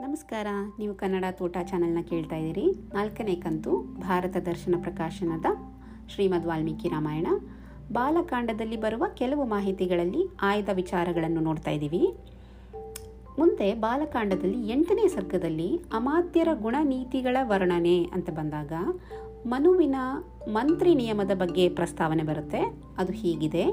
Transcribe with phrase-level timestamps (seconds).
[0.00, 0.46] ನಮಸ್ಕಾರ,
[0.78, 2.66] ನೀವು ಕನ್ನಡ ತೋಟ ಚಾನೆಲ್ನ ಕೇಳ್ತಾ ಇದ್ದೀರಿ.
[2.94, 5.46] ನಾಲ್ಕನೇ ಕಂತು, ಭಾರತ ದರ್ಶನ ಪ್ರಕಾಶನದ
[6.08, 7.26] ಶ್ರೀಮದ್ ವಾಲ್ಮೀಕಿ ರಾಮಾಯಣ.
[7.92, 12.14] ಬಾಲಕಾಂಡದಲ್ಲಿ ಬರುವ ಕೆಲವು ಮಾಹಿತಿಗಳಲ್ಲಿ ಆಯ್ದ ವಿಚಾರಗಳನ್ನು ನೋಡ್ತಾ ಇದ್ದೀವಿ.
[13.38, 18.72] ಮುಂದೆ ಬಾಲಕಾಂಡದಲ್ಲಿ ಎಂಟನೇ ಸರ್ಗದಲ್ಲಿ ಅಮಾತ್ಯರ ಗುಣನೀತಿಗಳ ವರ್ಣನೆ ಅಂತ ಬಂದಾಗ,
[19.46, 19.96] ಮನುವಿನ
[20.48, 22.60] ಮಂತ್ರಿ ನಿಯಮದ ಬಗ್ಗೆ ಪ್ರಸ್ತಾವನೆ ಬರುತ್ತೆ.
[22.98, 23.66] ಅದು ಹೀಗಿದೆ.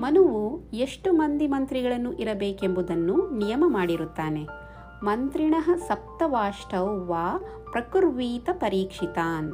[0.00, 4.63] ಮನುವು ಎಷ್ಟು ಮಂದಿ ಮಂತ್ರಿಗಳನ್ನು ಇರಬೇಕೆಂಬುದನ್ನು ನಿಯಮ ಮಾಡಿರುತ್ತಾನೆ.
[5.02, 5.54] ಮಂತ್ರಿಣ
[5.88, 9.52] ಸಪ್ತವಾಷ್ಟೌ ವಾ ಪ್ರಕುರ್ವೀತ ಪರೀಕ್ಷಿತಾನ್.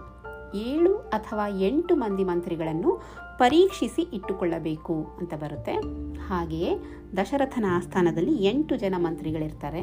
[0.55, 3.01] ಏಳು ಅಥವಾ ಎಂಟು ಮಂದಿ ಮಂತ್ರಿಗಳನ್ನು
[3.39, 5.73] ಪರೀಕ್ಷಿಸಿ ಇಟ್ಟುಕೊಳ್ಳಬೇಕು ಅಂತ ಬರುತ್ತೆ.
[6.29, 6.77] ಹಾಗೆಯೇ
[7.17, 9.83] ದಶರಥನ ಆಸ್ಥಾನದಲ್ಲಿ ಎಂಟು ಜನ ಮಂತ್ರಿಗಳಿರ್ತಾರೆ.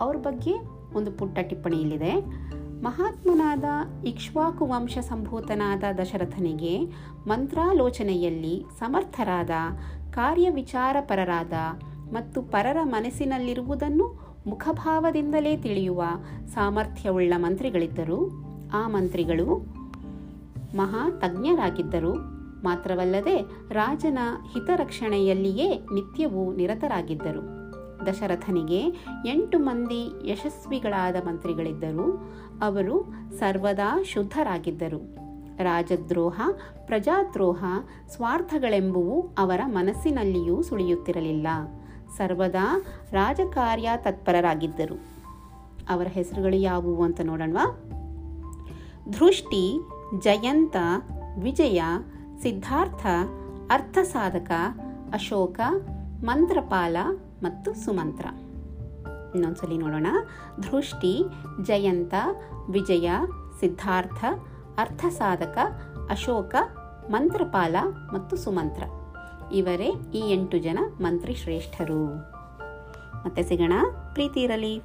[0.00, 0.54] ಅವ್ರ ಬಗ್ಗೆ
[0.94, 2.42] ಒಂದು ಪುಟ್ಟ ಟಿಪ್ಪಣಿ ಇಲ್ಲಿದೆ
[2.82, 3.64] ಮಹಾತ್ಮನಾದ
[4.04, 6.80] ಇಕ್ಷ್ವಾಕು ವಂಶ ಸಂಭೂತನಾದ ದಶರಥನಿಗೆ
[7.26, 9.50] ಮಂತ್ರಾಲೋಚನೆಯಲ್ಲಿ ಸಮರ್ಥರಾದ,
[10.10, 11.52] ಕಾರ್ಯವಿಚಾರಪರರಾದ
[12.12, 16.02] ಮತ್ತು ಪರರ ಮನಸ್ಸಿನಲ್ಲಿರುವುದನ್ನು ಮುಖಭಾವದಿಂದಲೇ ತಿಳಿಯುವ
[16.46, 18.44] ಸಾಮರ್ಥ್ಯವುಳ್ಳ ಮಂತ್ರಿಗಳಿದ್ದರು.
[18.72, 19.74] ಆ ಮಂತ್ರಿಗಳು
[20.76, 22.14] ಮಹಾ ತಜ್ಞರಾಗಿದ್ದರು
[22.64, 23.36] ಮಾತ್ರವಲ್ಲದೆ
[23.70, 24.18] ರಾಜನ
[24.52, 27.62] ಹಿತರಕ್ಷಣೆಯಲ್ಲಿಯೇ ನಿತ್ಯವೂ ನಿರತರಾಗಿದ್ದರು.
[28.06, 32.34] ದಶರಥನಿಗೆ ಎಂಟು ಮಂದಿ ಯಶಸ್ವಿಗಳಾದ ಮಂತ್ರಿಗಳಿದ್ದರು.
[32.62, 35.16] ಅವರು ಸರ್ವದಾ ಶುದ್ಧರಾಗಿದ್ದರು.
[35.58, 36.40] ರಾಜದ್ರೋಹ,
[36.86, 37.64] ಪ್ರಜಾದ್ರೋಹ,
[38.08, 41.46] ಸ್ವಾರ್ಥಗಳೆಂಬುವು ಅವರ ಮನಸ್ಸಿನಲ್ಲಿಯೂ ಸುಳಿಯುತ್ತಿರಲಿಲ್ಲ.
[42.16, 45.00] ಸರ್ವದಾ ರಾಜಕಾರ್ಯ ತತ್ಪರರಾಗಿದ್ದರು.
[45.88, 47.80] ಅವರ ಹೆಸರುಗಳು ಯಾವುವು ಅಂತ ನೋಡೋಣವಾ?
[49.10, 49.80] ಧೃಷ್ಟಿ
[50.18, 50.76] ಜಯಂತ,
[51.38, 51.82] ವಿಜಯ,
[52.42, 53.06] ಸಿದ್ಧಾರ್ಥ,
[53.70, 54.50] ಅರ್ಥಸಾಧಕ,
[55.12, 55.60] ಅಶೋಕ,
[56.24, 56.96] ಮಂತ್ರಪಾಲ
[57.42, 58.26] ಮತ್ತು ಸುಮಂತ್ರ.
[59.34, 60.06] ಇನ್ನೊಂದ್ಸಲಿ ನೋಡೋಣ.
[60.62, 61.24] ದೃಷ್ಟಿ,
[61.62, 62.14] ಜಯಂತ,
[62.70, 63.10] ವಿಜಯ,
[63.60, 64.24] ಸಿದ್ಧಾರ್ಥ,
[64.78, 65.58] ಅರ್ಥಸಾಧಕ,
[66.10, 66.54] ಅಶೋಕ,
[67.10, 67.76] ಮಂತ್ರಪಾಲ
[68.12, 68.82] ಮತ್ತು ಸುಮಂತ್ರ.
[69.52, 72.06] ಇವರೇ ಈ ಎಂಟು ಜನ ಮಂತ್ರಿ ಶ್ರೇಷ್ಠರು.
[73.24, 73.72] ಮತ್ತೆ ಸಿಗೋಣ
[74.12, 74.82] ಪ್ರೀತಿ ಇರಲಿ.